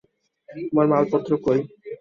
[0.69, 1.59] তোর মালপত্র কই?